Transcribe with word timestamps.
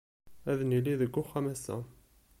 Ad 0.51 0.59
nili 0.69 0.93
deg 1.01 1.15
uxxam 1.21 1.45
ass-a. 1.53 1.77